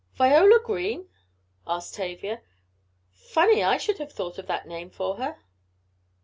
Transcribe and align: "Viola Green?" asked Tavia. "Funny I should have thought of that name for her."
"Viola 0.15 0.59
Green?" 0.63 1.09
asked 1.67 1.93
Tavia. 1.93 2.41
"Funny 3.11 3.61
I 3.61 3.77
should 3.77 3.99
have 3.99 4.11
thought 4.11 4.39
of 4.39 4.47
that 4.47 4.67
name 4.67 4.89
for 4.89 5.17
her." 5.17 5.37